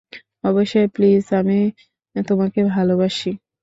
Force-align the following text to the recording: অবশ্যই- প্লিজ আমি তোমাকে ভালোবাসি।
অবশ্যই- 0.43 0.87
প্লিজ 0.95 1.23
আমি 1.39 1.59
তোমাকে 2.25 2.59
ভালোবাসি। 2.71 3.31